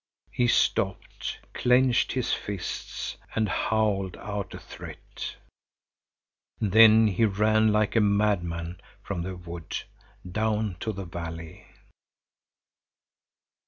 [0.31, 5.35] He stopped, clenched his fists and howled out a threat.
[6.59, 9.77] Then he ran like a madman from the wood
[10.27, 11.67] down to the valley.